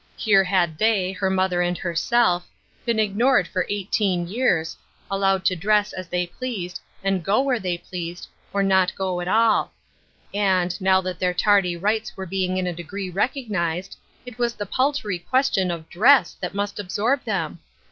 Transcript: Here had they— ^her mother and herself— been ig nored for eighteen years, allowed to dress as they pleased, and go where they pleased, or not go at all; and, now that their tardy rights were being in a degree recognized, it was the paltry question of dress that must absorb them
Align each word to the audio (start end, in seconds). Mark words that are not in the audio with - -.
Here 0.17 0.43
had 0.43 0.79
they— 0.79 1.15
^her 1.21 1.31
mother 1.31 1.61
and 1.61 1.77
herself— 1.77 2.47
been 2.87 2.97
ig 2.97 3.15
nored 3.15 3.45
for 3.45 3.67
eighteen 3.69 4.27
years, 4.27 4.75
allowed 5.11 5.45
to 5.45 5.55
dress 5.55 5.93
as 5.93 6.07
they 6.07 6.25
pleased, 6.25 6.81
and 7.03 7.23
go 7.23 7.39
where 7.39 7.59
they 7.59 7.77
pleased, 7.77 8.27
or 8.51 8.63
not 8.63 8.95
go 8.95 9.21
at 9.21 9.27
all; 9.27 9.73
and, 10.33 10.75
now 10.81 11.01
that 11.01 11.19
their 11.19 11.35
tardy 11.35 11.77
rights 11.77 12.17
were 12.17 12.25
being 12.25 12.57
in 12.57 12.65
a 12.65 12.73
degree 12.73 13.11
recognized, 13.11 13.95
it 14.25 14.39
was 14.39 14.55
the 14.55 14.65
paltry 14.65 15.19
question 15.19 15.69
of 15.69 15.87
dress 15.87 16.35
that 16.41 16.55
must 16.55 16.79
absorb 16.79 17.23
them 17.23 17.59